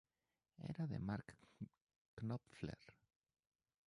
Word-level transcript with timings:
Era 0.69 0.87
de 0.87 0.97
Mark 0.97 1.35
Knopfler. 2.15 2.81